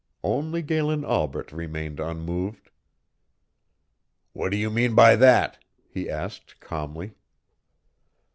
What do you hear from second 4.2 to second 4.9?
"What do you